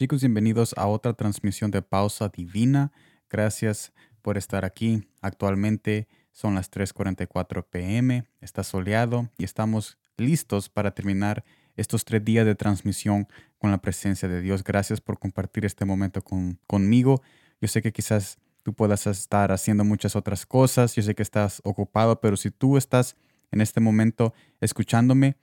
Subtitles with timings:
[0.00, 2.90] Chicos, bienvenidos a otra transmisión de Pausa Divina.
[3.28, 3.92] Gracias
[4.22, 5.06] por estar aquí.
[5.20, 11.44] Actualmente son las 3.44 pm, está soleado y estamos listos para terminar
[11.76, 13.28] estos tres días de transmisión
[13.58, 14.64] con la presencia de Dios.
[14.64, 17.20] Gracias por compartir este momento con, conmigo.
[17.60, 21.60] Yo sé que quizás tú puedas estar haciendo muchas otras cosas, yo sé que estás
[21.62, 23.16] ocupado, pero si tú estás
[23.52, 25.36] en este momento escuchándome,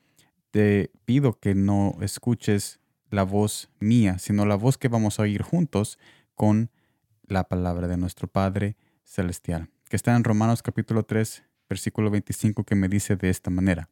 [0.50, 2.80] te pido que no escuches
[3.10, 6.00] la voz mía, sino la voz que vamos a oír juntos
[6.36, 6.72] con
[7.24, 12.76] la palabra de nuestro Padre Celestial, que está en Romanos capítulo 3, versículo 25, que
[12.76, 13.90] me dice de esta manera,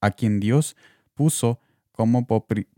[0.00, 0.76] a quien Dios
[1.14, 1.60] puso
[1.92, 2.26] como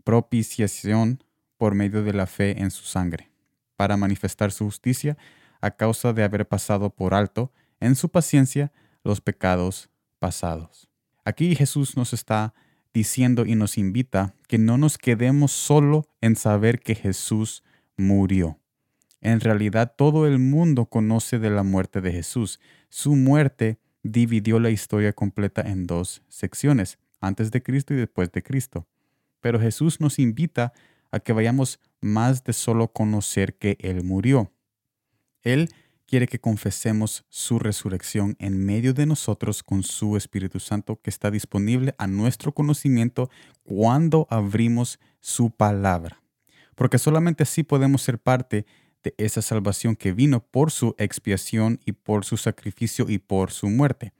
[0.03, 1.23] propiciación
[1.57, 3.31] por medio de la fe en su sangre,
[3.75, 5.17] para manifestar su justicia
[5.61, 8.71] a causa de haber pasado por alto en su paciencia
[9.03, 10.89] los pecados pasados.
[11.25, 12.53] Aquí Jesús nos está
[12.93, 17.63] diciendo y nos invita que no nos quedemos solo en saber que Jesús
[17.97, 18.59] murió.
[19.21, 22.59] En realidad todo el mundo conoce de la muerte de Jesús.
[22.89, 28.43] Su muerte dividió la historia completa en dos secciones, antes de Cristo y después de
[28.43, 28.87] Cristo.
[29.41, 30.73] Pero Jesús nos invita
[31.11, 34.51] a que vayamos más de solo conocer que Él murió.
[35.43, 35.69] Él
[36.09, 41.29] quiere que confesemos su resurrección en medio de nosotros con su Espíritu Santo que está
[41.29, 43.29] disponible a nuestro conocimiento
[43.61, 46.19] cuando abrimos su palabra.
[46.73, 48.65] Porque solamente así podemos ser parte
[49.03, 53.69] de esa salvación que vino por su expiación y por su sacrificio y por su
[53.69, 54.11] muerte.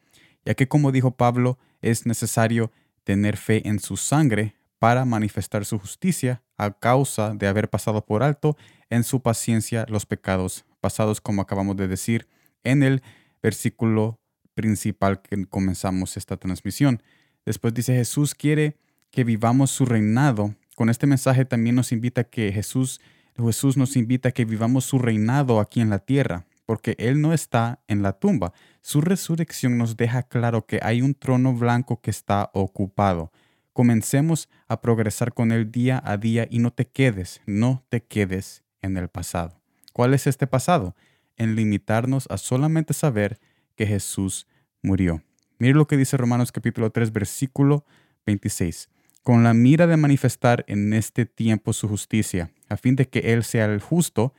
[0.45, 2.71] Ya que como dijo Pablo, es necesario
[3.03, 8.21] tener fe en su sangre para manifestar su justicia a causa de haber pasado por
[8.21, 8.57] alto
[8.91, 12.27] en su paciencia los pecados pasados, como acabamos de decir
[12.63, 13.01] en el
[13.41, 14.19] versículo
[14.53, 17.01] principal que comenzamos esta transmisión.
[17.45, 18.75] Después dice Jesús quiere
[19.11, 20.55] que vivamos su reinado.
[20.75, 23.01] Con este mensaje también nos invita que Jesús,
[23.37, 27.33] Jesús nos invita a que vivamos su reinado aquí en la tierra, porque Él no
[27.33, 28.53] está en la tumba.
[28.81, 33.31] Su resurrección nos deja claro que hay un trono blanco que está ocupado.
[33.73, 38.63] Comencemos a progresar con Él día a día y no te quedes, no te quedes
[38.81, 39.59] en el pasado.
[39.93, 40.95] ¿Cuál es este pasado?
[41.37, 43.39] En limitarnos a solamente saber
[43.75, 44.47] que Jesús
[44.81, 45.23] murió.
[45.57, 47.85] Mire lo que dice Romanos capítulo 3, versículo
[48.25, 48.89] 26.
[49.23, 53.43] Con la mira de manifestar en este tiempo su justicia, a fin de que Él
[53.43, 54.33] sea el justo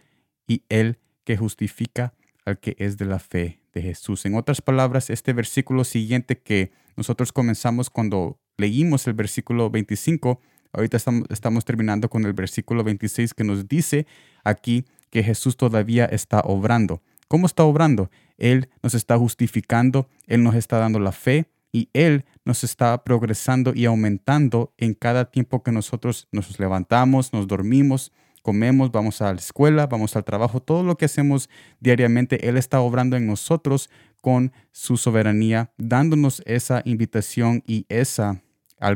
[0.47, 4.25] y Él que justifica al que es de la fe de Jesús.
[4.25, 10.41] En otras palabras, este versículo siguiente que nosotros comenzamos cuando leímos el versículo 25,
[10.73, 14.07] ahorita estamos, estamos terminando con el versículo 26 que nos dice
[14.45, 17.03] aquí que Jesús todavía está obrando.
[17.29, 18.11] ¿Cómo está obrando?
[18.39, 23.73] Él nos está justificando, Él nos está dando la fe y Él nos está progresando
[23.75, 28.13] y aumentando en cada tiempo que nosotros nos levantamos, nos dormimos,
[28.43, 31.49] comemos, vamos a la escuela, vamos al trabajo, todo lo que hacemos
[31.79, 33.91] diariamente, Él está obrando en nosotros
[34.21, 38.43] con su soberanía, dándonos esa invitación y esa,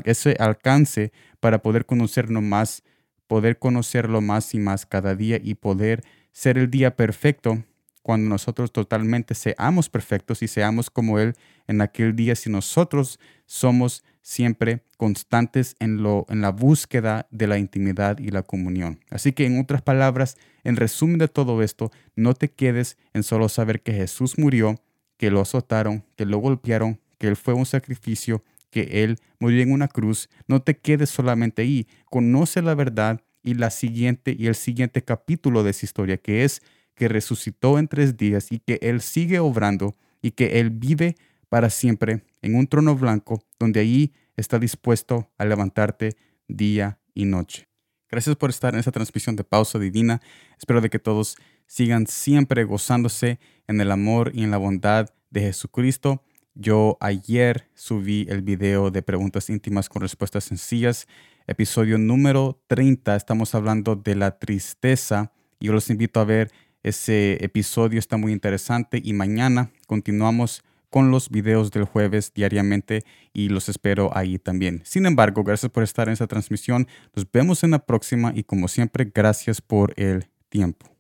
[0.04, 2.82] ese alcance para poder conocernos más
[3.26, 7.64] poder conocerlo más y más cada día y poder ser el día perfecto
[8.04, 11.34] cuando nosotros totalmente seamos perfectos y seamos como Él
[11.66, 17.56] en aquel día, si nosotros somos siempre constantes en, lo, en la búsqueda de la
[17.56, 19.00] intimidad y la comunión.
[19.08, 23.48] Así que en otras palabras, en resumen de todo esto, no te quedes en solo
[23.48, 24.82] saber que Jesús murió,
[25.16, 29.70] que lo azotaron, que lo golpearon, que Él fue un sacrificio, que Él murió en
[29.70, 34.56] una cruz, no te quedes solamente ahí, conoce la verdad y la siguiente y el
[34.56, 36.60] siguiente capítulo de esa historia, que es
[36.96, 41.14] que resucitó en tres días y que Él sigue obrando y que Él vive
[41.48, 46.16] para siempre en un trono blanco donde ahí está dispuesto a levantarte
[46.48, 47.68] día y noche.
[48.10, 50.20] Gracias por estar en esta transmisión de Pausa Divina.
[50.58, 51.36] Espero de que todos
[51.68, 56.24] sigan siempre gozándose en el amor y en la bondad de Jesucristo.
[56.54, 61.06] Yo ayer subí el video de preguntas íntimas con respuestas sencillas,
[61.46, 63.16] episodio número 30.
[63.16, 65.32] Estamos hablando de la tristeza
[65.64, 66.50] yo los invito a ver
[66.82, 73.02] ese episodio, está muy interesante y mañana continuamos con los videos del jueves diariamente
[73.32, 74.82] y los espero ahí también.
[74.84, 76.86] Sin embargo, gracias por estar en esta transmisión.
[77.16, 80.93] Nos vemos en la próxima y como siempre, gracias por el tiempo.